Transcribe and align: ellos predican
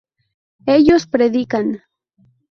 ellos 0.65 1.05
predican 1.05 1.83